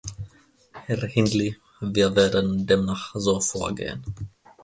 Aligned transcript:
Herr 0.73 1.05
Hindley, 1.05 1.57
wir 1.79 2.15
werden 2.15 2.65
demnach 2.65 3.11
so 3.13 3.39
vorgehen. 3.39 4.03